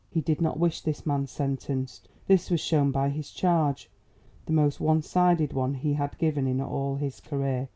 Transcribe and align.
He 0.09 0.19
did 0.19 0.41
not 0.41 0.57
wish 0.57 0.81
this 0.81 1.05
man 1.05 1.27
sentenced. 1.27 2.09
This 2.25 2.49
was 2.49 2.59
shown 2.59 2.89
by 2.89 3.09
his 3.09 3.29
charge 3.29 3.87
the 4.47 4.51
most 4.51 4.79
one 4.79 5.03
sided 5.03 5.53
one 5.53 5.75
he 5.75 5.93
had 5.93 6.17
given 6.17 6.47
in 6.47 6.59
all 6.59 6.95
his 6.95 7.19
career. 7.19 7.69